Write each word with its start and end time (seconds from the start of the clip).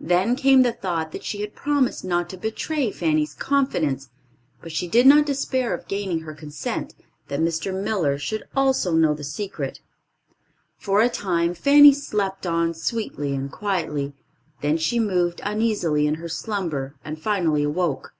Then 0.00 0.34
came 0.34 0.62
the 0.62 0.72
thought 0.72 1.12
that 1.12 1.22
she 1.22 1.40
had 1.40 1.54
promised 1.54 2.04
not 2.04 2.28
to 2.30 2.36
betray 2.36 2.90
Fanny's 2.90 3.32
confidence; 3.32 4.10
but 4.60 4.72
she 4.72 4.88
did 4.88 5.06
not 5.06 5.24
despair 5.24 5.72
of 5.72 5.86
gaining 5.86 6.22
her 6.22 6.34
consent, 6.34 6.96
that 7.28 7.38
Mr. 7.38 7.72
Miller 7.72 8.18
should 8.18 8.42
also 8.56 8.94
know 8.96 9.14
the 9.14 9.22
secret. 9.22 9.80
For 10.78 11.00
a 11.00 11.08
time 11.08 11.54
Fanny 11.54 11.92
slept 11.92 12.44
on 12.44 12.74
sweetly 12.74 13.32
and 13.36 13.52
quietly; 13.52 14.14
then 14.62 14.78
she 14.78 14.98
moved 14.98 15.40
uneasily 15.44 16.08
in 16.08 16.16
her 16.16 16.28
slumber, 16.28 16.96
and 17.04 17.16
finally 17.16 17.62
awoke. 17.62 18.14